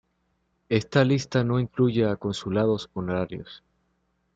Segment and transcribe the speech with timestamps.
[0.69, 3.63] Esta lista no incluye a consulados honorarios.